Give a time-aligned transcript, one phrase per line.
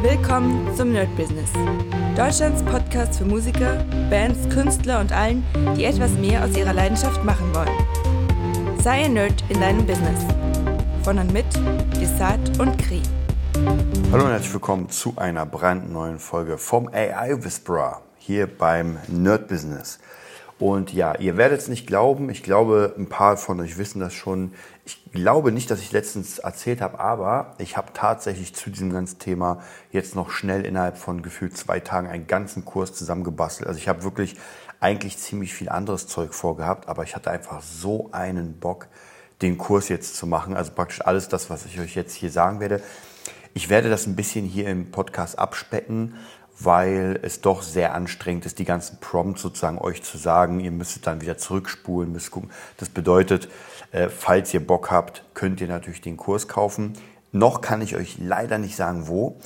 [0.00, 1.50] Willkommen zum Nerd Business.
[2.16, 5.44] Deutschlands Podcast für Musiker, Bands, Künstler und allen,
[5.76, 8.78] die etwas mehr aus ihrer Leidenschaft machen wollen.
[8.80, 10.24] Sei ein Nerd in deinem Business.
[11.02, 11.46] Von und mit
[12.00, 13.02] Desart und Kri.
[14.12, 19.98] Hallo und herzlich willkommen zu einer brandneuen Folge vom AI Whisperer hier beim Nerd Business.
[20.60, 22.30] Und ja, ihr werdet es nicht glauben.
[22.30, 24.52] Ich glaube, ein paar von euch wissen das schon.
[24.88, 29.18] Ich glaube nicht, dass ich letztens erzählt habe, aber ich habe tatsächlich zu diesem ganzen
[29.18, 29.60] Thema
[29.92, 33.68] jetzt noch schnell innerhalb von gefühlt zwei Tagen einen ganzen Kurs zusammengebastelt.
[33.68, 34.36] Also ich habe wirklich
[34.80, 38.86] eigentlich ziemlich viel anderes Zeug vorgehabt, aber ich hatte einfach so einen Bock,
[39.42, 40.56] den Kurs jetzt zu machen.
[40.56, 42.80] Also praktisch alles das, was ich euch jetzt hier sagen werde.
[43.52, 46.14] Ich werde das ein bisschen hier im Podcast abspecken
[46.60, 50.60] weil es doch sehr anstrengend ist, die ganzen Prompts sozusagen euch zu sagen.
[50.60, 52.50] Ihr müsstet dann wieder zurückspulen, müsst gucken.
[52.78, 53.48] Das bedeutet,
[53.92, 56.94] äh, falls ihr Bock habt, könnt ihr natürlich den Kurs kaufen.
[57.30, 59.38] Noch kann ich euch leider nicht sagen, wo.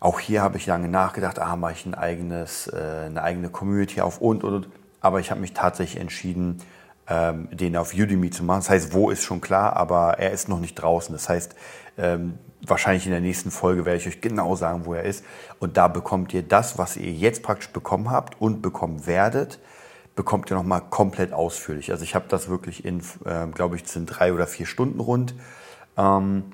[0.00, 4.02] Auch hier habe ich lange nachgedacht, ah, mache ich ein eigenes, äh, eine eigene Community
[4.02, 4.68] auf und, und, und.
[5.00, 6.60] Aber ich habe mich tatsächlich entschieden,
[7.08, 8.60] ähm, den auf Udemy zu machen.
[8.60, 11.14] Das heißt, wo ist schon klar, aber er ist noch nicht draußen.
[11.14, 11.54] Das heißt,
[11.96, 15.24] ähm, wahrscheinlich in der nächsten Folge werde ich euch genau sagen, wo er ist.
[15.58, 19.60] Und da bekommt ihr das, was ihr jetzt praktisch bekommen habt und bekommen werdet,
[20.14, 21.90] bekommt ihr nochmal komplett ausführlich.
[21.90, 25.34] Also ich habe das wirklich in, äh, glaube ich, sind drei oder vier Stunden rund.
[25.96, 26.44] Ähm,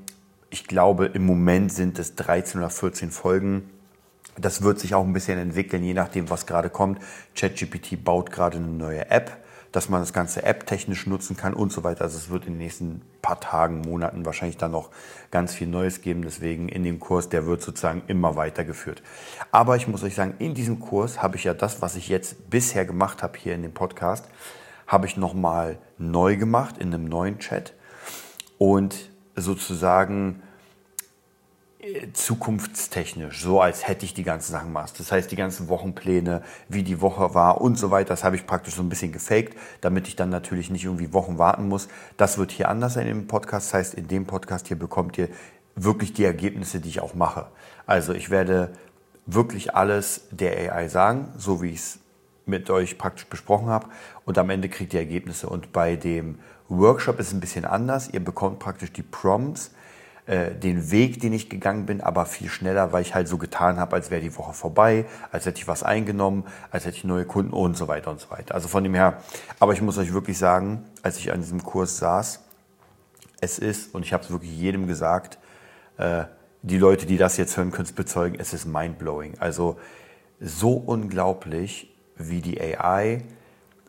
[0.50, 3.70] ich glaube, im Moment sind es 13 oder 14 Folgen.
[4.36, 7.00] Das wird sich auch ein bisschen entwickeln, je nachdem, was gerade kommt.
[7.36, 9.39] ChatGPT baut gerade eine neue App
[9.72, 12.02] dass man das ganze App technisch nutzen kann und so weiter.
[12.02, 14.90] Also es wird in den nächsten paar Tagen, Monaten wahrscheinlich dann noch
[15.30, 16.22] ganz viel Neues geben.
[16.22, 19.02] Deswegen in dem Kurs, der wird sozusagen immer weitergeführt.
[19.52, 22.50] Aber ich muss euch sagen, in diesem Kurs habe ich ja das, was ich jetzt
[22.50, 24.26] bisher gemacht habe hier in dem Podcast,
[24.86, 27.74] habe ich nochmal neu gemacht in einem neuen Chat
[28.58, 30.42] und sozusagen
[32.12, 34.98] zukunftstechnisch, so als hätte ich die ganzen Sachen gemacht.
[34.98, 38.46] Das heißt, die ganzen Wochenpläne, wie die Woche war und so weiter, das habe ich
[38.46, 41.88] praktisch so ein bisschen gefaked, damit ich dann natürlich nicht irgendwie Wochen warten muss.
[42.16, 43.68] Das wird hier anders sein im Podcast.
[43.68, 45.28] Das heißt, in dem Podcast hier bekommt ihr
[45.74, 47.46] wirklich die Ergebnisse, die ich auch mache.
[47.86, 48.72] Also ich werde
[49.26, 51.98] wirklich alles der AI sagen, so wie ich es
[52.46, 53.88] mit euch praktisch besprochen habe.
[54.24, 55.48] Und am Ende kriegt ihr Ergebnisse.
[55.48, 56.38] Und bei dem
[56.68, 58.08] Workshop ist es ein bisschen anders.
[58.10, 59.70] Ihr bekommt praktisch die Prompts
[60.30, 63.80] äh, den Weg, den ich gegangen bin, aber viel schneller, weil ich halt so getan
[63.80, 67.24] habe, als wäre die Woche vorbei, als hätte ich was eingenommen, als hätte ich neue
[67.24, 68.54] Kunden und so weiter und so weiter.
[68.54, 69.24] Also von dem her,
[69.58, 72.44] aber ich muss euch wirklich sagen, als ich an diesem Kurs saß,
[73.40, 75.38] es ist, und ich habe es wirklich jedem gesagt,
[75.96, 76.26] äh,
[76.62, 79.34] die Leute, die das jetzt hören, können es bezeugen, es ist mindblowing.
[79.40, 79.80] Also
[80.38, 83.24] so unglaublich, wie die AI,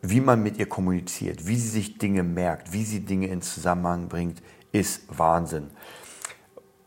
[0.02, 4.08] wie man mit ihr kommuniziert, wie sie sich Dinge merkt, wie sie Dinge in Zusammenhang
[4.08, 4.42] bringt,
[4.72, 5.70] ist Wahnsinn.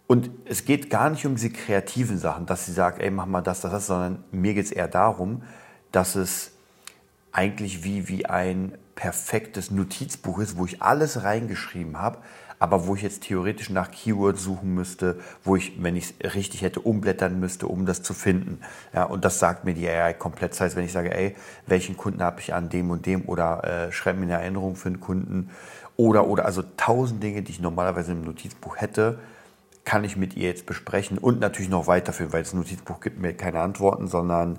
[0.07, 3.41] Und es geht gar nicht um diese kreativen Sachen, dass sie sagt, ey, mach mal
[3.41, 5.43] das, das, das, sondern mir geht es eher darum,
[5.93, 6.53] dass es
[7.33, 12.19] eigentlich wie, wie ein perfektes Notizbuch ist, wo ich alles reingeschrieben habe,
[12.59, 16.63] aber wo ich jetzt theoretisch nach Keywords suchen müsste, wo ich, wenn ich es richtig
[16.63, 18.61] hätte, umblättern müsste, um das zu finden.
[18.93, 20.53] Ja, und das sagt mir die AI komplett.
[20.53, 21.35] Das heißt, wenn ich sage, ey,
[21.67, 24.89] welchen Kunden habe ich an dem und dem oder äh, schreib mir eine Erinnerung für
[24.89, 25.51] einen Kunden
[25.97, 29.19] oder, oder, also tausend Dinge, die ich normalerweise im Notizbuch hätte,
[29.85, 33.35] kann ich mit ihr jetzt besprechen und natürlich noch weiterführen, weil das Notizbuch gibt mir
[33.35, 34.59] keine Antworten, sondern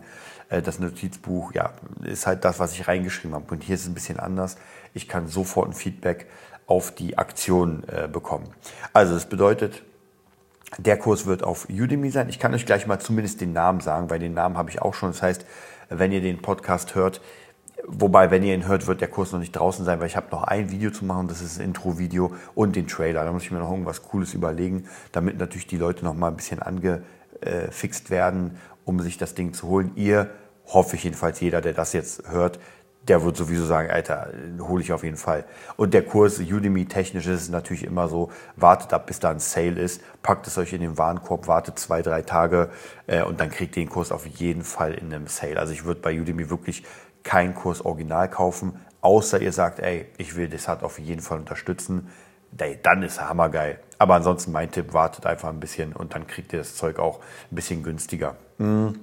[0.50, 3.46] äh, das Notizbuch ja, ist halt das, was ich reingeschrieben habe.
[3.54, 4.58] Und hier ist es ein bisschen anders.
[4.94, 6.28] Ich kann sofort ein Feedback
[6.68, 8.48] auf die Aktion äh, bekommen.
[8.94, 9.84] Also das bedeutet,
[10.78, 12.30] der Kurs wird auf Udemy sein.
[12.30, 14.94] Ich kann euch gleich mal zumindest den Namen sagen, weil den Namen habe ich auch
[14.94, 15.12] schon.
[15.12, 15.46] Das heißt,
[15.90, 17.22] wenn ihr den Podcast hört,
[17.88, 20.28] Wobei, wenn ihr ihn hört, wird der Kurs noch nicht draußen sein, weil ich habe
[20.32, 23.24] noch ein Video zu machen, das ist das Intro-Video und den Trailer.
[23.26, 26.36] Da muss ich mir noch irgendwas Cooles überlegen, damit natürlich die Leute noch mal ein
[26.36, 29.92] bisschen angefixt werden, um sich das Ding zu holen.
[29.96, 30.30] Ihr,
[30.68, 32.60] hoffe ich jedenfalls, jeder, der das jetzt hört,
[33.08, 34.30] der wird sowieso sagen, Alter,
[34.60, 35.46] hole ich auf jeden Fall.
[35.76, 39.80] Und der Kurs Udemy technisch ist natürlich immer so, wartet ab, bis da ein Sale
[39.80, 42.70] ist, packt es euch in den Warenkorb, wartet zwei, drei Tage
[43.06, 45.60] äh, und dann kriegt ihr den Kurs auf jeden Fall in einem Sale.
[45.60, 46.84] Also ich würde bei Udemy wirklich
[47.26, 51.40] keinen Kurs original kaufen, außer ihr sagt, ey, ich will das halt auf jeden Fall
[51.40, 52.10] unterstützen.
[52.58, 53.80] Ey, dann ist hammergeil.
[53.98, 57.20] Aber ansonsten mein Tipp, wartet einfach ein bisschen und dann kriegt ihr das Zeug auch
[57.52, 58.38] ein bisschen günstiger.
[58.58, 59.00] Mhm.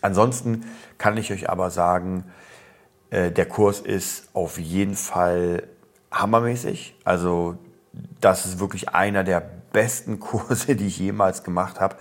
[0.00, 0.64] Ansonsten
[0.96, 2.24] kann ich euch aber sagen,
[3.10, 5.68] äh, der Kurs ist auf jeden Fall
[6.10, 6.96] hammermäßig.
[7.04, 7.58] Also
[8.20, 11.96] das ist wirklich einer der besten Kurse, die ich jemals gemacht habe,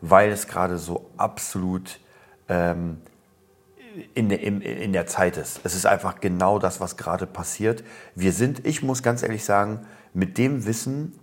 [0.00, 2.00] weil es gerade so absolut
[2.48, 3.00] ähm,
[4.14, 5.60] in, in, in der Zeit ist.
[5.64, 7.84] Es ist einfach genau das, was gerade passiert.
[8.14, 11.18] Wir sind, ich muss ganz ehrlich sagen, mit dem Wissen,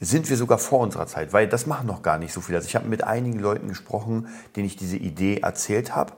[0.00, 2.58] sind wir sogar vor unserer Zeit, weil das machen noch gar nicht so viele.
[2.58, 6.12] Also ich habe mit einigen Leuten gesprochen, denen ich diese Idee erzählt habe.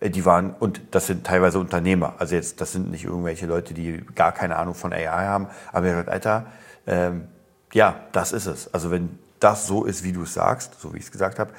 [0.00, 2.14] Äh, die waren, und das sind teilweise Unternehmer.
[2.18, 5.48] Also jetzt, das sind nicht irgendwelche Leute, die gar keine Ahnung von AI haben.
[5.72, 6.46] Aber ich gesagt, Alter,
[6.86, 7.28] ähm,
[7.72, 8.72] ja, das ist es.
[8.72, 11.52] Also wenn das so ist, wie du es sagst, so wie ich es gesagt habe,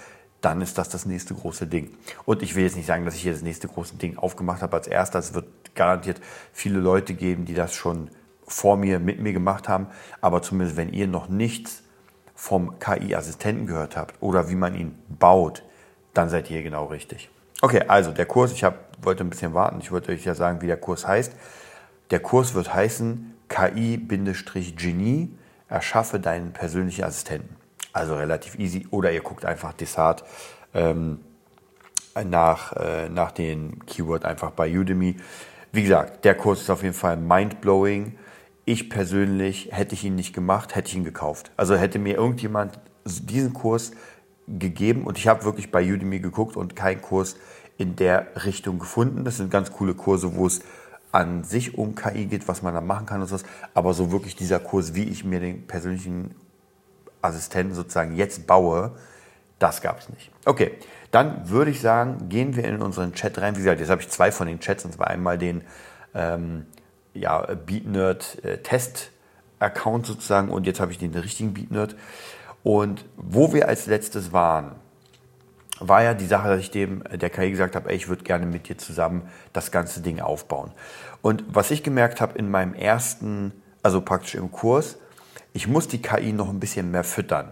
[0.45, 1.97] dann ist das das nächste große Ding.
[2.25, 4.77] Und ich will jetzt nicht sagen, dass ich hier das nächste große Ding aufgemacht habe
[4.77, 5.17] als erster.
[5.17, 6.21] Es wird garantiert
[6.53, 8.11] viele Leute geben, die das schon
[8.47, 9.87] vor mir, mit mir gemacht haben.
[10.21, 11.81] Aber zumindest, wenn ihr noch nichts
[12.35, 15.63] vom KI-Assistenten gehört habt oder wie man ihn baut,
[16.13, 17.29] dann seid ihr genau richtig.
[17.61, 20.61] Okay, also der Kurs, ich hab, wollte ein bisschen warten, ich wollte euch ja sagen,
[20.61, 21.33] wie der Kurs heißt.
[22.11, 25.29] Der Kurs wird heißen KI-Genie,
[25.69, 27.55] erschaffe deinen persönlichen Assistenten.
[27.95, 28.87] Also relativ easy.
[28.91, 30.25] Oder ihr guckt einfach Desart
[30.73, 31.19] ähm,
[32.21, 35.15] nach, äh, nach den Keyword einfach bei Udemy.
[35.71, 38.17] Wie gesagt, der Kurs ist auf jeden Fall mindblowing.
[38.65, 41.51] Ich persönlich, hätte ich ihn nicht gemacht, hätte ich ihn gekauft.
[41.55, 43.91] Also hätte mir irgendjemand diesen Kurs
[44.45, 47.37] gegeben und ich habe wirklich bei Udemy geguckt und keinen Kurs
[47.77, 49.23] in der Richtung gefunden.
[49.23, 50.59] Das sind ganz coole Kurse, wo es
[51.13, 53.37] an sich um KI geht, was man da machen kann und so.
[53.73, 56.35] Aber so wirklich dieser Kurs, wie ich mir den persönlichen
[57.25, 58.95] Assistenten sozusagen jetzt baue,
[59.59, 60.31] das gab es nicht.
[60.45, 60.73] Okay,
[61.11, 63.55] dann würde ich sagen, gehen wir in unseren Chat rein.
[63.55, 65.63] Wie gesagt, jetzt habe ich zwei von den Chats, und zwar einmal den
[66.13, 66.65] ähm,
[67.13, 69.11] ja, BeatNerd äh, Test
[69.59, 71.95] Account sozusagen und jetzt habe ich den richtigen BeatNerd.
[72.63, 74.75] Und wo wir als letztes waren,
[75.79, 78.45] war ja die Sache, dass ich dem der KI gesagt habe, ey, ich würde gerne
[78.45, 80.71] mit dir zusammen das ganze Ding aufbauen.
[81.21, 83.51] Und was ich gemerkt habe in meinem ersten,
[83.83, 84.97] also praktisch im Kurs,
[85.55, 87.47] ich muss die KI noch ein bisschen mehr füttern.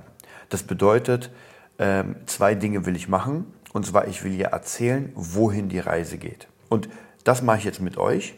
[0.50, 1.32] Das bedeutet,
[1.80, 3.54] ähm, zwei Dinge will ich machen.
[3.72, 6.50] Und zwar, ich will ihr erzählen, wohin die Reise geht.
[6.68, 6.90] Und
[7.24, 8.36] das mache ich jetzt mit euch.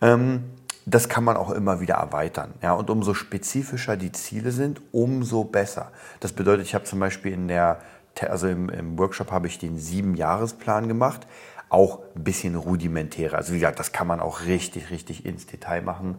[0.00, 0.44] Ähm,
[0.86, 2.54] das kann man auch immer wieder erweitern.
[2.62, 5.92] Ja, und umso spezifischer die Ziele sind, umso besser.
[6.20, 7.82] Das bedeutet, ich habe zum Beispiel in der,
[8.28, 11.26] also im, Workshop habe ich den sieben-Jahresplan gemacht,
[11.68, 13.36] auch ein bisschen rudimentärer.
[13.36, 16.16] Also wie gesagt, das kann man auch richtig, richtig ins Detail machen.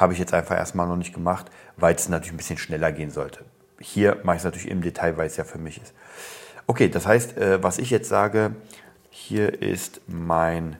[0.00, 3.10] Habe ich jetzt einfach erstmal noch nicht gemacht, weil es natürlich ein bisschen schneller gehen
[3.10, 3.44] sollte.
[3.78, 5.92] Hier mache ich es natürlich im Detail, weil es ja für mich ist.
[6.66, 8.54] Okay, das heißt, äh, was ich jetzt sage,
[9.10, 10.78] hier ist mein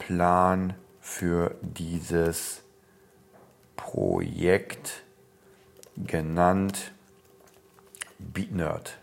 [0.00, 2.62] Plan für dieses
[3.76, 5.04] Projekt
[5.96, 6.90] genannt
[8.18, 8.98] BeatNerd.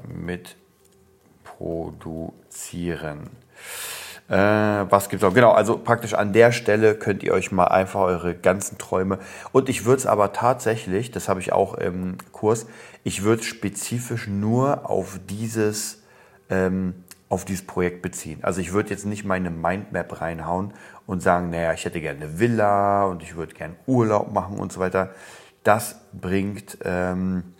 [0.08, 0.56] mit
[1.42, 3.30] produzieren.
[4.28, 5.34] Äh, was gibt's noch?
[5.34, 9.18] Genau, also praktisch an der Stelle könnt ihr euch mal einfach eure ganzen Träume
[9.52, 12.66] und ich würde es aber tatsächlich, das habe ich auch im Kurs,
[13.02, 16.02] ich würde spezifisch nur auf dieses
[16.48, 18.38] ähm, auf dieses Projekt beziehen.
[18.42, 20.72] Also ich würde jetzt nicht meine Mindmap reinhauen
[21.06, 24.72] und sagen, naja, ich hätte gerne eine Villa und ich würde gerne Urlaub machen und
[24.72, 25.10] so weiter.
[25.62, 27.54] Das bringt, ähm,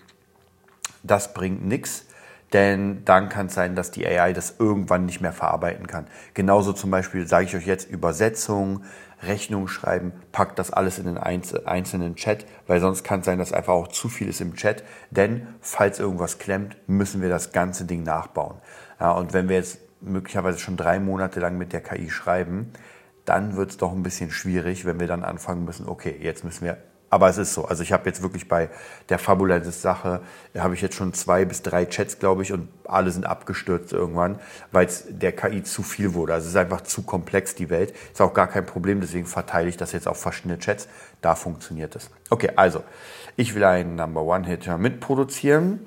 [1.35, 2.07] bringt nichts,
[2.53, 6.07] denn dann kann es sein, dass die AI das irgendwann nicht mehr verarbeiten kann.
[6.35, 8.85] Genauso zum Beispiel sage ich euch jetzt Übersetzung,
[9.23, 13.53] Rechnung schreiben, packt das alles in den einzelnen Chat, weil sonst kann es sein, dass
[13.53, 14.85] einfach auch zu viel ist im Chat.
[15.11, 18.57] Denn falls irgendwas klemmt, müssen wir das ganze Ding nachbauen.
[19.01, 22.73] Ja, und wenn wir jetzt möglicherweise schon drei Monate lang mit der KI schreiben,
[23.25, 26.64] dann wird es doch ein bisschen schwierig, wenn wir dann anfangen müssen, okay, jetzt müssen
[26.64, 26.78] wir,
[27.11, 27.64] aber es ist so.
[27.66, 28.71] Also ich habe jetzt wirklich bei
[29.09, 30.21] der Fabulensis-Sache,
[30.59, 34.40] habe ich jetzt schon zwei bis drei Chats, glaube ich, und alle sind abgestürzt irgendwann,
[34.73, 36.35] weil es der KI zu viel wurde.
[36.35, 37.95] Also es ist einfach zu komplex, die Welt.
[38.12, 40.88] Ist auch gar kein Problem, deswegen verteile ich das jetzt auf verschiedene Chats.
[41.21, 42.11] Da funktioniert es.
[42.31, 42.83] Okay, also
[43.37, 45.87] ich will einen Number One-Hit mitproduzieren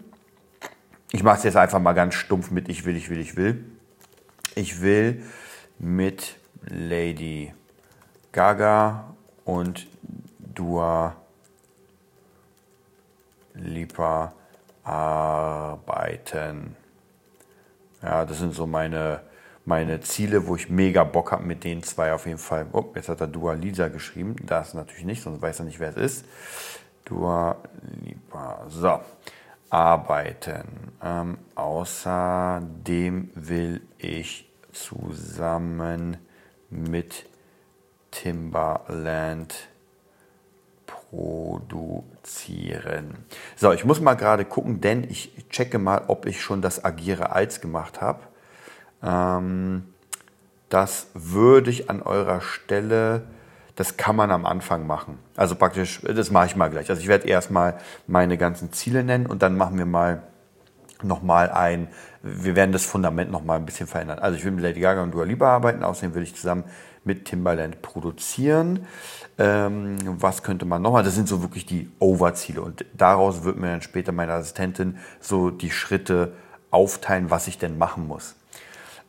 [1.12, 3.64] ich mache es jetzt einfach mal ganz stumpf mit ich will, ich will, ich will.
[4.56, 5.24] Ich will
[5.80, 6.38] mit
[6.70, 7.54] Lady
[8.32, 9.14] Gaga
[9.46, 9.88] und
[10.40, 11.16] Dua
[13.54, 14.34] Lipa
[14.84, 16.76] arbeiten.
[18.02, 19.22] Ja, das sind so meine,
[19.66, 22.68] meine Ziele, wo ich mega Bock habe, mit den zwei auf jeden Fall.
[22.72, 24.36] Oh, jetzt hat er Dua Lisa geschrieben.
[24.46, 26.26] Das natürlich nicht, sonst weiß er nicht, wer es ist.
[27.06, 27.58] Dua
[28.04, 28.66] Lipa.
[28.70, 29.00] So,
[29.70, 30.94] arbeiten.
[31.04, 36.18] Ähm, außerdem will ich zusammen
[36.70, 37.26] mit
[38.12, 39.70] Timberland
[41.10, 42.06] produzieren.
[43.56, 47.32] So, ich muss mal gerade gucken, denn ich checke mal, ob ich schon das Agiere
[47.32, 48.20] als gemacht habe.
[49.04, 49.94] Ähm,
[50.70, 53.24] das würde ich an eurer Stelle,
[53.76, 55.20] das kann man am Anfang machen.
[55.36, 56.90] Also praktisch, das mache ich mal gleich.
[56.90, 60.24] Also ich werde erstmal meine ganzen Ziele nennen und dann machen wir mal
[61.04, 61.88] nochmal ein,
[62.22, 64.20] wir werden das Fundament nochmal ein bisschen verändern.
[64.20, 66.64] Also ich will mit Lady Gaga und Dua Lipa arbeiten, außerdem will ich zusammen
[67.04, 68.86] mit Timbaland produzieren.
[69.38, 71.04] Ähm, was könnte man nochmal?
[71.04, 75.50] Das sind so wirklich die Overziele und daraus wird mir dann später meine Assistentin so
[75.50, 76.34] die Schritte
[76.72, 78.36] aufteilen, was ich denn machen muss.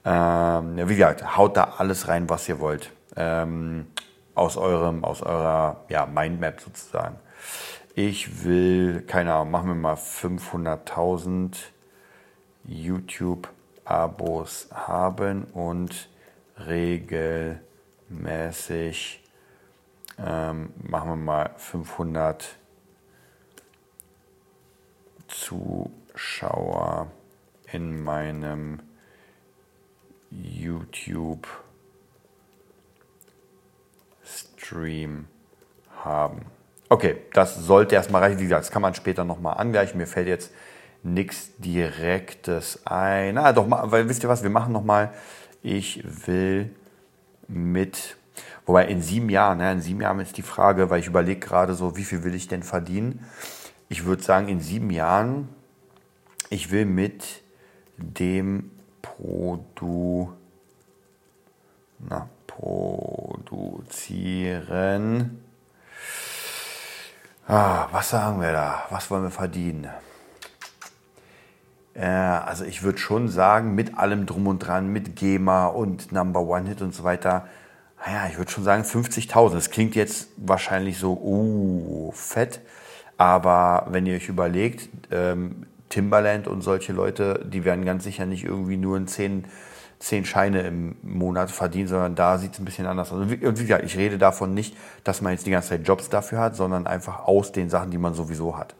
[0.04, 2.92] Ähm, wie gesagt, haut da alles rein, was ihr wollt.
[3.16, 3.87] Ähm,
[4.35, 7.16] aus eurem, aus eurer ja, Mindmap sozusagen.
[7.95, 11.57] Ich will, keine Ahnung, machen wir mal 500.000
[12.68, 16.08] YouTube-Abos haben und
[16.66, 19.22] regelmäßig
[20.18, 22.56] ähm, machen wir mal 500
[25.28, 27.10] Zuschauer
[27.72, 28.80] in meinem
[30.30, 31.46] YouTube
[34.25, 35.26] Stream
[36.04, 36.46] haben.
[36.90, 38.38] Okay, das sollte erstmal reichen.
[38.38, 39.98] Wie gesagt, das kann man später nochmal angleichen.
[39.98, 40.52] Mir fällt jetzt
[41.02, 43.35] nichts Direktes ein.
[43.35, 45.12] Na doch, weil wisst ihr was, wir machen nochmal.
[45.62, 46.75] Ich will
[47.47, 48.19] mit
[48.69, 51.97] Wobei in sieben Jahren, in sieben Jahren ist die Frage, weil ich überlege gerade so,
[51.97, 53.25] wie viel will ich denn verdienen?
[53.88, 55.49] Ich würde sagen, in sieben Jahren,
[56.50, 57.43] ich will mit
[57.97, 60.35] dem Produ,
[61.99, 65.43] na, produzieren.
[67.47, 68.85] Ah, was sagen wir da?
[68.90, 69.88] Was wollen wir verdienen?
[71.99, 76.40] Äh, also ich würde schon sagen, mit allem drum und dran, mit GEMA und Number
[76.40, 77.47] One Hit und so weiter,
[78.07, 79.55] naja, ich würde schon sagen 50.000.
[79.55, 82.61] Das klingt jetzt wahrscheinlich so, uh, fett.
[83.17, 88.45] Aber wenn ihr euch überlegt, ähm, Timberland und solche Leute, die werden ganz sicher nicht
[88.45, 89.47] irgendwie nur in 10,
[89.99, 93.19] 10 Scheine im Monat verdienen, sondern da sieht es ein bisschen anders aus.
[93.19, 96.38] Und wie, gesagt, ich rede davon nicht, dass man jetzt die ganze Zeit Jobs dafür
[96.38, 98.76] hat, sondern einfach aus den Sachen, die man sowieso hat.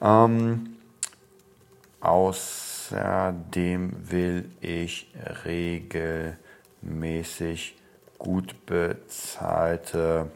[0.00, 0.75] Ähm,
[2.00, 5.08] außerdem will ich
[6.82, 7.76] regelmäßig
[8.18, 10.30] gut bezahlte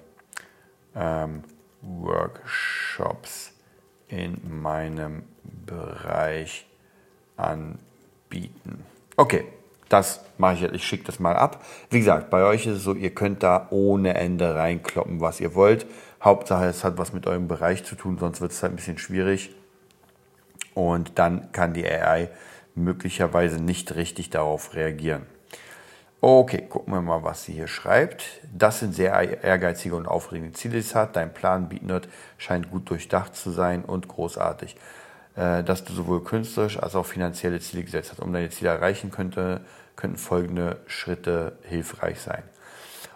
[0.95, 1.45] ähm,
[1.83, 3.52] Workshops
[4.09, 5.23] in meinem
[5.67, 6.67] Bereich
[7.37, 8.85] anbieten.
[9.17, 9.45] Okay,
[9.88, 10.75] das mache ich jetzt.
[10.75, 11.64] Ich schicke das mal ab.
[11.90, 15.55] Wie gesagt, bei euch ist es so, ihr könnt da ohne Ende reinkloppen, was ihr
[15.55, 15.87] wollt.
[16.23, 18.99] Hauptsache, es hat was mit eurem Bereich zu tun, sonst wird es halt ein bisschen
[18.99, 19.55] schwierig.
[20.74, 22.28] Und dann kann die AI
[22.74, 25.26] möglicherweise nicht richtig darauf reagieren.
[26.22, 28.24] Okay, gucken wir mal, was sie hier schreibt.
[28.52, 31.16] Das sind sehr ehrgeizige und aufregende Ziele, die es hat.
[31.16, 34.76] Dein Plan, BeatNerd, scheint gut durchdacht zu sein und großartig.
[35.36, 38.20] Äh, dass du sowohl künstlerisch als auch finanzielle Ziele gesetzt hast.
[38.20, 39.62] Um deine Ziele erreichen könnte,
[39.96, 42.42] könnten folgende Schritte hilfreich sein.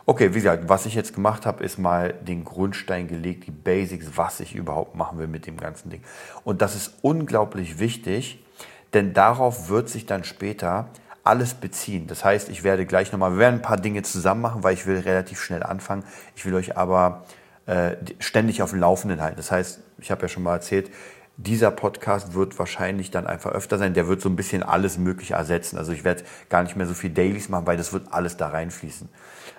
[0.06, 4.06] Okay, wie gesagt, was ich jetzt gemacht habe, ist mal den Grundstein gelegt, die Basics,
[4.16, 6.02] was ich überhaupt machen will mit dem ganzen Ding.
[6.44, 8.44] Und das ist unglaublich wichtig,
[8.92, 10.88] denn darauf wird sich dann später
[11.22, 12.06] alles beziehen.
[12.06, 14.84] Das heißt, ich werde gleich nochmal, wir werden ein paar Dinge zusammen machen, weil ich
[14.84, 16.04] will relativ schnell anfangen.
[16.36, 17.24] Ich will euch aber
[17.64, 19.36] äh, ständig auf dem Laufenden halten.
[19.38, 20.90] Das heißt, ich habe ja schon mal erzählt,
[21.38, 23.94] dieser Podcast wird wahrscheinlich dann einfach öfter sein.
[23.94, 25.78] Der wird so ein bisschen alles Mögliche ersetzen.
[25.78, 28.48] Also ich werde gar nicht mehr so viel Dailies machen, weil das wird alles da
[28.48, 29.08] reinfließen.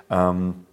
[0.10, 0.66] Ähm,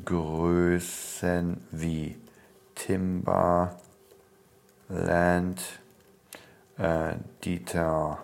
[0.06, 2.16] Größen wie
[2.74, 3.78] Timber,
[4.88, 5.80] Land,
[6.76, 7.14] äh,
[7.44, 8.18] Dieter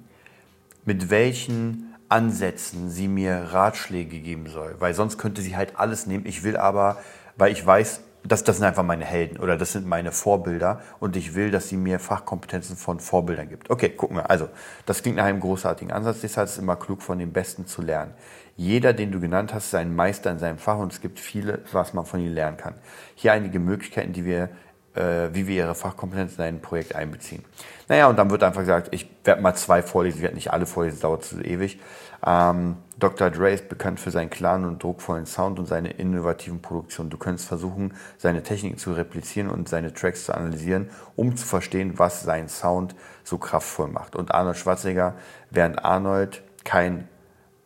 [0.85, 4.75] mit welchen Ansätzen sie mir Ratschläge geben soll.
[4.79, 6.25] Weil sonst könnte sie halt alles nehmen.
[6.25, 6.97] Ich will aber,
[7.35, 11.15] weil ich weiß, das, das sind einfach meine Helden oder das sind meine Vorbilder und
[11.15, 13.69] ich will, dass sie mir Fachkompetenzen von Vorbildern gibt.
[13.69, 14.29] Okay, gucken wir.
[14.29, 14.49] Also,
[14.85, 16.21] das klingt nach einem großartigen Ansatz.
[16.21, 18.13] Deshalb ist es immer klug, von den Besten zu lernen.
[18.55, 21.59] Jeder, den du genannt hast, ist ein Meister in seinem Fach und es gibt viele,
[21.71, 22.73] was man von ihnen lernen kann.
[23.15, 24.49] Hier einige Möglichkeiten, die wir,
[24.95, 27.45] äh, wie wir ihre Fachkompetenzen in ein Projekt einbeziehen.
[27.87, 30.65] Naja, und dann wird einfach gesagt, ich werde mal zwei vorlesen, ich werde nicht alle
[30.65, 31.79] vorlesen, das dauert zu ewig.
[32.27, 33.29] Ähm, Dr.
[33.29, 37.09] Dre ist bekannt für seinen klaren und druckvollen Sound und seine innovativen Produktionen.
[37.09, 41.93] Du könntest versuchen, seine Techniken zu replizieren und seine Tracks zu analysieren, um zu verstehen,
[41.97, 44.15] was seinen Sound so kraftvoll macht.
[44.17, 45.13] Und Arnold Schwarzenegger,
[45.51, 47.07] während Arnold kein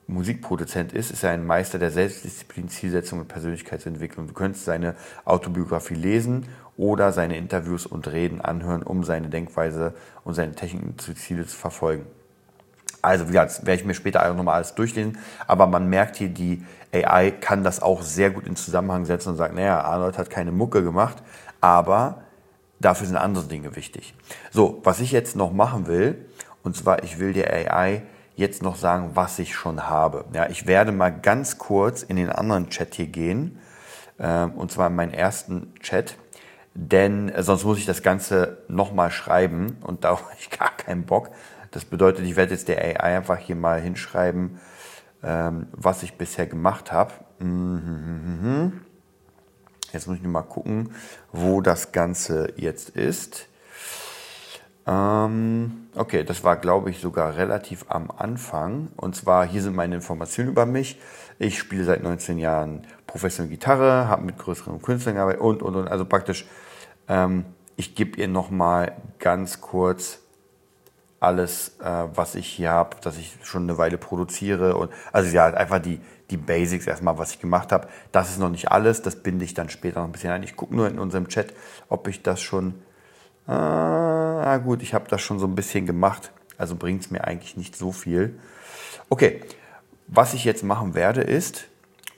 [0.05, 4.27] Musikproduzent ist, ist er ein Meister der Selbstdisziplin, Zielsetzung und Persönlichkeitsentwicklung.
[4.27, 4.95] Du könntest seine
[5.25, 6.47] Autobiografie lesen
[6.77, 11.55] oder seine Interviews und Reden anhören, um seine Denkweise und seine Techniken zu Ziele zu
[11.55, 12.05] verfolgen.
[13.01, 15.17] Also, wie gesagt, werde ich mir später auch nochmal alles durchlesen.
[15.47, 19.37] Aber man merkt hier, die AI kann das auch sehr gut in Zusammenhang setzen und
[19.37, 21.17] sagt, naja, Arnold hat keine Mucke gemacht,
[21.61, 22.23] aber
[22.79, 24.13] dafür sind andere Dinge wichtig.
[24.51, 26.25] So, was ich jetzt noch machen will,
[26.63, 28.03] und zwar, ich will der AI
[28.35, 30.25] jetzt noch sagen, was ich schon habe.
[30.33, 33.59] Ja, ich werde mal ganz kurz in den anderen Chat hier gehen,
[34.17, 36.15] äh, und zwar in meinen ersten Chat,
[36.73, 41.05] denn äh, sonst muss ich das Ganze nochmal schreiben und da habe ich gar keinen
[41.05, 41.29] Bock.
[41.71, 44.59] Das bedeutet, ich werde jetzt der AI einfach hier mal hinschreiben,
[45.23, 47.13] ähm, was ich bisher gemacht habe.
[47.39, 48.81] Mhm.
[49.93, 50.93] Jetzt muss ich nur mal gucken,
[51.31, 53.47] wo das Ganze jetzt ist.
[54.87, 58.89] Ähm, okay, das war, glaube ich, sogar relativ am Anfang.
[58.95, 60.99] Und zwar, hier sind meine Informationen über mich.
[61.39, 65.87] Ich spiele seit 19 Jahren professionelle Gitarre, habe mit größeren Künstlern gearbeitet und, und, und.
[65.87, 66.45] Also praktisch,
[67.07, 70.20] ähm, ich gebe ihr nochmal ganz kurz
[71.21, 74.75] alles, äh, was ich hier habe, dass ich schon eine Weile produziere.
[74.75, 77.87] Und, also ja, einfach die, die Basics erstmal, was ich gemacht habe.
[78.11, 80.43] Das ist noch nicht alles, das binde ich dann später noch ein bisschen ein.
[80.43, 81.53] Ich gucke nur in unserem Chat,
[81.87, 82.81] ob ich das schon...
[83.47, 87.57] Ah, gut, ich habe das schon so ein bisschen gemacht, also bringt es mir eigentlich
[87.57, 88.39] nicht so viel.
[89.09, 89.41] Okay,
[90.07, 91.67] was ich jetzt machen werde ist,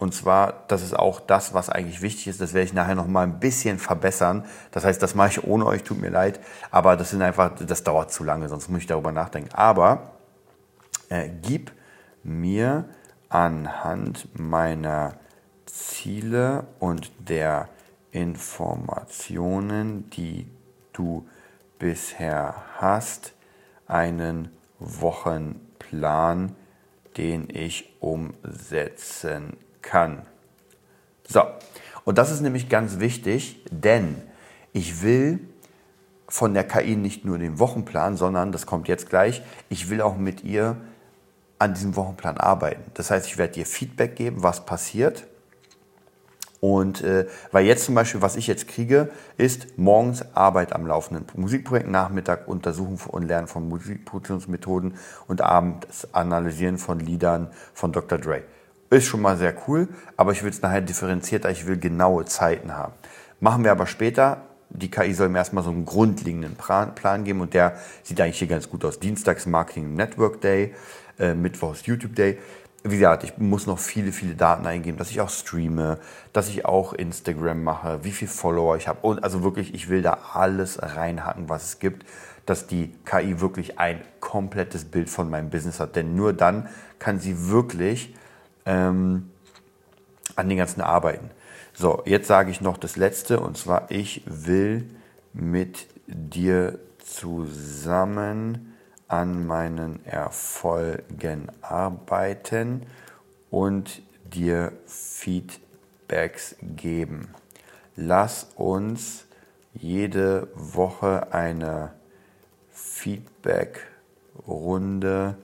[0.03, 2.41] und zwar, das ist auch das, was eigentlich wichtig ist.
[2.41, 4.43] Das werde ich nachher noch mal ein bisschen verbessern.
[4.71, 6.41] Das heißt, das mache ich ohne euch, tut mir leid.
[6.71, 9.53] Aber das sind einfach, das dauert zu lange, sonst muss ich darüber nachdenken.
[9.53, 10.11] Aber
[11.07, 11.71] äh, gib
[12.21, 12.83] mir
[13.29, 15.13] anhand meiner
[15.67, 17.69] Ziele und der
[18.11, 20.47] Informationen, die
[20.91, 21.25] du
[21.79, 23.31] bisher hast,
[23.87, 26.57] einen Wochenplan,
[27.15, 30.23] den ich umsetzen kann.
[31.27, 31.43] So,
[32.05, 34.21] Und das ist nämlich ganz wichtig, denn
[34.73, 35.39] ich will
[36.27, 40.17] von der KI nicht nur den Wochenplan, sondern, das kommt jetzt gleich, ich will auch
[40.17, 40.77] mit ihr
[41.59, 42.83] an diesem Wochenplan arbeiten.
[42.95, 45.27] Das heißt, ich werde dir Feedback geben, was passiert.
[46.59, 51.25] Und äh, weil jetzt zum Beispiel, was ich jetzt kriege, ist morgens Arbeit am laufenden
[51.35, 54.95] Musikprojekt, Nachmittag Untersuchen und Lernen von Musikproduktionsmethoden
[55.27, 58.17] und abends Analysieren von Liedern von Dr.
[58.17, 58.43] Dre.
[58.89, 62.75] Ist schon mal sehr cool, aber ich will es nachher differenzierter, ich will genaue Zeiten
[62.75, 62.93] haben.
[63.39, 64.43] Machen wir aber später.
[64.69, 68.47] Die KI soll mir erstmal so einen grundlegenden Plan geben und der sieht eigentlich hier
[68.47, 68.99] ganz gut aus.
[68.99, 70.73] Dienstags Marketing Network Day,
[71.19, 72.39] äh, Mittwochs YouTube Day.
[72.83, 75.99] Wie gesagt, ich muss noch viele, viele Daten eingeben, dass ich auch streame,
[76.33, 78.99] dass ich auch Instagram mache, wie viele Follower ich habe.
[79.03, 82.05] Und also wirklich, ich will da alles reinhacken, was es gibt,
[82.45, 85.95] dass die KI wirklich ein komplettes Bild von meinem Business hat.
[85.95, 86.67] Denn nur dann
[86.99, 88.15] kann sie wirklich
[88.65, 89.29] ähm,
[90.35, 91.29] an den ganzen arbeiten.
[91.73, 94.87] So, jetzt sage ich noch das Letzte und zwar, ich will
[95.33, 98.75] mit dir zusammen
[99.07, 102.85] an meinen Erfolgen arbeiten
[103.49, 107.33] und dir Feedbacks geben.
[107.95, 109.25] Lass uns
[109.73, 111.93] jede Woche eine
[112.71, 115.37] Feedback-Runde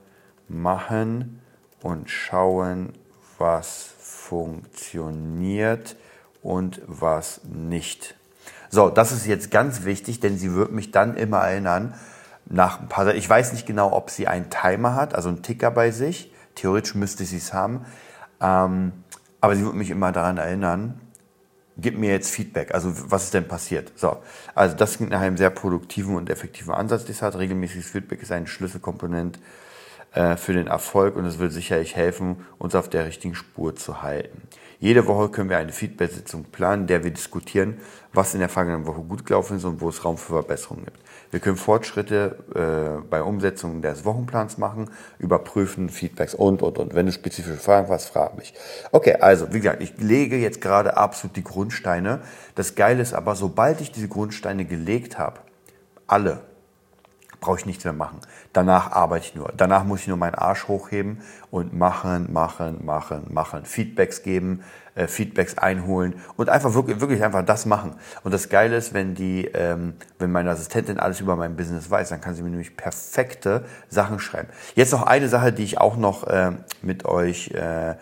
[0.48, 1.40] machen
[1.82, 2.92] und schauen,
[3.40, 5.96] was funktioniert
[6.42, 8.14] und was nicht.
[8.68, 11.94] So, das ist jetzt ganz wichtig, denn sie wird mich dann immer erinnern,
[12.46, 15.70] nach ein paar, ich weiß nicht genau, ob sie einen Timer hat, also einen Ticker
[15.70, 16.32] bei sich.
[16.54, 17.84] Theoretisch müsste sie es haben.
[18.40, 18.92] Ähm,
[19.40, 21.00] aber sie wird mich immer daran erinnern,
[21.76, 22.74] gib mir jetzt Feedback.
[22.74, 23.92] Also was ist denn passiert?
[23.96, 24.18] So,
[24.54, 27.36] also das klingt nach einem sehr produktiven und effektiven Ansatz, das hat.
[27.38, 29.38] Regelmäßiges Feedback ist ein Schlüsselkomponent
[30.12, 34.02] äh, für den Erfolg und es wird sicherlich helfen, uns auf der richtigen Spur zu
[34.02, 34.42] halten.
[34.80, 37.76] Jede Woche können wir eine Feedback-Sitzung planen, in der wir diskutieren,
[38.14, 40.98] was in der vergangenen Woche gut gelaufen ist und wo es Raum für Verbesserungen gibt.
[41.30, 46.94] Wir können Fortschritte äh, bei Umsetzung des Wochenplans machen, überprüfen, Feedbacks und, und, und.
[46.94, 48.54] Wenn du spezifische Fragen hast, frag mich.
[48.90, 52.22] Okay, also, wie gesagt, ich lege jetzt gerade absolut die Grundsteine.
[52.54, 55.40] Das Geile ist aber, sobald ich diese Grundsteine gelegt habe,
[56.06, 56.40] alle,
[57.40, 58.20] brauche ich nichts mehr machen.
[58.52, 59.52] Danach arbeite ich nur.
[59.56, 63.64] Danach muss ich nur meinen Arsch hochheben und machen, machen, machen, machen.
[63.64, 64.62] Feedbacks geben,
[64.94, 67.94] äh, Feedbacks einholen und einfach wirklich, wirklich einfach das machen.
[68.22, 72.10] Und das Geile ist, wenn die, ähm, wenn meine Assistentin alles über mein Business weiß,
[72.10, 74.48] dann kann sie mir nämlich perfekte Sachen schreiben.
[74.74, 77.94] Jetzt noch eine Sache, die ich auch noch äh, mit euch äh,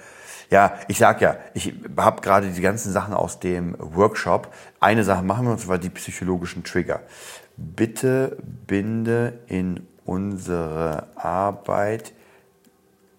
[0.51, 4.53] ja, ich sag ja, ich habe gerade die ganzen Sachen aus dem Workshop.
[4.81, 7.01] Eine Sache machen wir, und zwar die psychologischen Trigger.
[7.61, 8.37] Bitte
[8.68, 12.12] binde in unsere Arbeit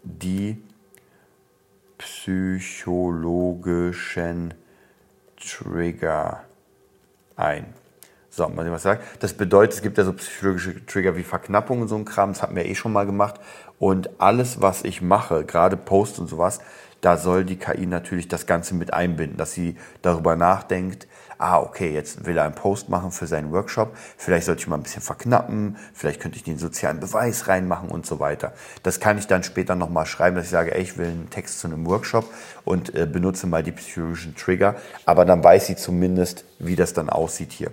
[0.04, 0.64] die
[1.98, 4.54] psychologischen
[5.38, 6.46] Trigger
[7.36, 7.74] ein.
[8.30, 9.22] So, mal sehen, was sagt.
[9.22, 12.42] Das bedeutet, es gibt ja so psychologische Trigger wie Verknappung und so ein Kram, das
[12.42, 13.42] hatten wir eh schon mal gemacht.
[13.78, 16.62] Und alles, was ich mache, gerade Posts und sowas,
[17.02, 21.08] da soll die KI natürlich das Ganze mit einbinden, dass sie darüber nachdenkt,
[21.40, 24.76] ah, okay, jetzt will er einen Post machen für seinen Workshop, vielleicht sollte ich mal
[24.76, 28.54] ein bisschen verknappen, vielleicht könnte ich den sozialen Beweis reinmachen und so weiter.
[28.84, 31.62] Das kann ich dann später nochmal schreiben, dass ich sage, ey, ich will einen Text
[31.62, 32.26] zu einem Workshop
[32.66, 34.76] und äh, benutze mal die psychologischen Trigger,
[35.06, 37.72] aber dann weiß sie zumindest, wie das dann aussieht hier.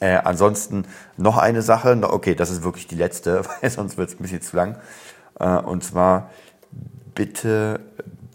[0.00, 4.16] Äh, ansonsten noch eine Sache, okay, das ist wirklich die letzte, weil sonst wird es
[4.16, 4.76] ein bisschen zu lang.
[5.38, 6.30] Äh, und zwar,
[7.14, 7.80] bitte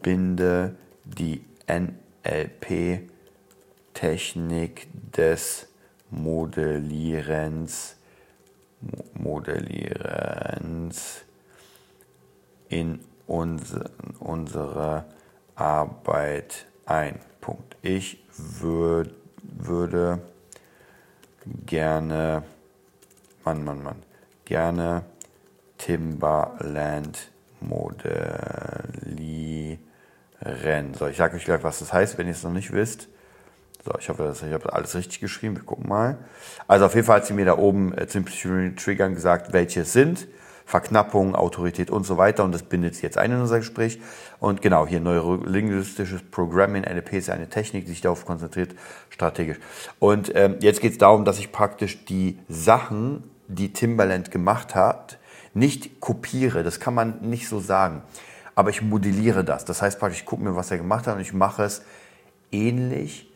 [0.01, 1.43] binde die
[4.01, 5.67] NLP-Technik des
[6.09, 7.95] Modellierens,
[9.13, 11.21] Modellierens
[12.69, 15.05] in unsere
[15.55, 17.19] Arbeit ein.
[17.39, 17.77] Punkt.
[17.81, 20.19] Ich würd, würde
[21.65, 22.43] gerne,
[23.43, 24.03] Mann, Mann, Mann,
[24.45, 25.05] gerne
[25.77, 29.79] Timberland modellieren.
[30.93, 33.07] So, ich sage euch gleich, was das heißt, wenn ihr es noch nicht wisst.
[33.83, 35.55] So, ich hoffe, ich habe alles richtig geschrieben.
[35.55, 36.19] Wir gucken mal.
[36.67, 39.53] Also auf jeden Fall hat sie mir da oben äh, zu den psychologischen Triggern gesagt,
[39.53, 40.27] welche es sind.
[40.65, 42.43] Verknappung, Autorität und so weiter.
[42.43, 43.99] Und das bindet sie jetzt ein in unser Gespräch.
[44.39, 48.75] Und genau, hier neurolinguistisches Programming, NLP ist eine Technik, die sich darauf konzentriert,
[49.09, 49.57] strategisch.
[49.97, 55.17] Und ähm, jetzt geht es darum, dass ich praktisch die Sachen, die Timbaland gemacht hat,
[55.55, 56.61] nicht kopiere.
[56.61, 58.03] Das kann man nicht so sagen.
[58.53, 59.65] Aber ich modelliere das.
[59.65, 61.81] Das heißt praktisch, ich gucke mir, was er gemacht hat und ich mache es
[62.51, 63.30] ähnlich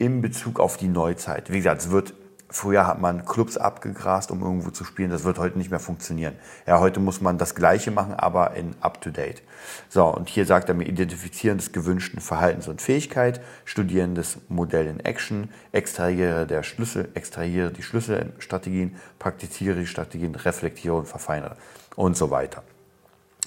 [0.00, 1.52] in Bezug auf die Neuzeit.
[1.52, 2.14] Wie gesagt, es wird
[2.52, 5.10] Früher hat man Clubs abgegrast, um irgendwo zu spielen.
[5.10, 6.34] Das wird heute nicht mehr funktionieren.
[6.66, 9.42] Ja, heute muss man das Gleiche machen, aber in up-to-date.
[9.88, 14.88] So, und hier sagt er mir Identifizieren des gewünschten Verhaltens und Fähigkeit, Studieren des Modell
[14.88, 21.56] in Action, extrahiere der Schlüssel, extrahiere die Schlüsselstrategien, praktiziere die Strategien, reflektiere und verfeinere
[21.94, 22.64] und so weiter.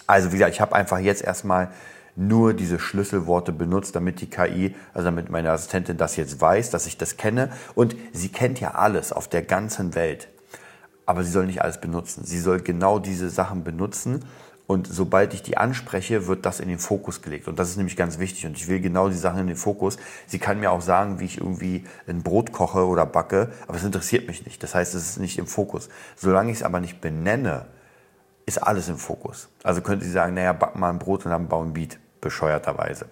[0.08, 1.72] Also wie gesagt, ich habe einfach jetzt erstmal
[2.15, 6.86] nur diese Schlüsselworte benutzt, damit die KI, also damit meine Assistentin das jetzt weiß, dass
[6.86, 7.52] ich das kenne.
[7.76, 10.30] Und sie kennt ja alles auf der ganzen Welt.
[11.06, 12.23] Aber sie soll nicht alles benutzen.
[12.23, 14.23] Sie soll genau diese Sachen benutzen.
[14.65, 17.49] Und sobald ich die anspreche, wird das in den Fokus gelegt.
[17.49, 18.45] Und das ist nämlich ganz wichtig.
[18.45, 19.97] Und ich will genau die Sachen in den Fokus.
[20.26, 23.84] Sie kann mir auch sagen, wie ich irgendwie ein Brot koche oder backe, aber es
[23.84, 24.63] interessiert mich nicht.
[24.63, 25.89] Das heißt, es ist nicht im Fokus.
[26.15, 27.65] Solange ich es aber nicht benenne,
[28.45, 29.49] ist alles im Fokus.
[29.63, 33.05] Also könnte sie sagen, naja, back mal ein Brot und dann bau ein Beat bescheuerterweise.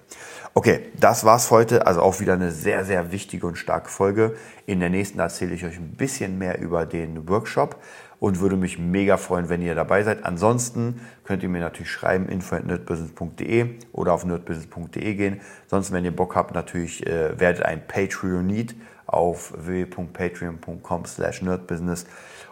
[0.53, 1.85] Okay, das war's heute.
[1.87, 4.35] Also auch wieder eine sehr, sehr wichtige und starke Folge.
[4.65, 7.77] In der nächsten erzähle ich euch ein bisschen mehr über den Workshop
[8.19, 10.25] und würde mich mega freuen, wenn ihr dabei seid.
[10.25, 15.41] Ansonsten könnt ihr mir natürlich schreiben, info.nerdbusiness.de oder auf nerdbusiness.de gehen.
[15.67, 18.75] Sonst, wenn ihr Bock habt, natürlich äh, werdet ein Patreon-Need
[19.07, 22.05] auf www.patreon.com slash nerdbusiness.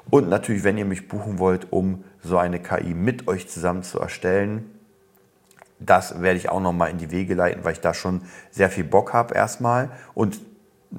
[0.10, 4.00] Und natürlich, wenn ihr mich buchen wollt, um so eine KI mit euch zusammen zu
[4.00, 4.79] erstellen,
[5.80, 8.84] das werde ich auch nochmal in die Wege leiten, weil ich da schon sehr viel
[8.84, 9.90] Bock habe erstmal.
[10.14, 10.40] Und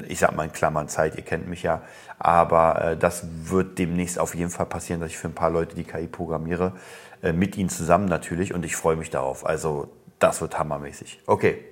[0.07, 1.83] ich sage mal in Klammern Zeit, ihr kennt mich ja.
[2.19, 5.75] Aber äh, das wird demnächst auf jeden Fall passieren, dass ich für ein paar Leute
[5.75, 6.73] die KI programmiere.
[7.23, 8.55] Äh, mit ihnen zusammen natürlich.
[8.55, 9.45] Und ich freue mich darauf.
[9.47, 9.89] Also
[10.19, 11.21] das wird hammermäßig.
[11.27, 11.65] Okay,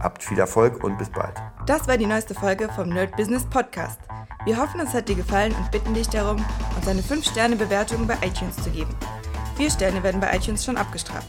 [0.00, 1.34] habt viel Erfolg und bis bald.
[1.66, 4.00] Das war die neueste Folge vom Nerd Business Podcast.
[4.44, 6.44] Wir hoffen, es hat dir gefallen und bitten dich darum,
[6.76, 8.94] uns eine 5-Sterne-Bewertung bei iTunes zu geben.
[9.56, 11.28] Vier Sterne werden bei iTunes schon abgestraft.